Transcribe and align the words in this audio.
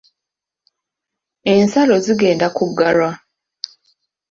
Ensalo 1.53 1.95
zigenda 2.05 2.47
kuggalwa. 2.57 3.09